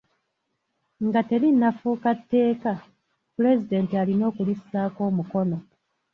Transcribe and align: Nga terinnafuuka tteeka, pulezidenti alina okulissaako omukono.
Nga 1.05 1.21
terinnafuuka 1.29 2.09
tteeka, 2.21 2.71
pulezidenti 3.33 3.93
alina 4.01 4.23
okulissaako 4.31 4.99
omukono. 5.09 5.57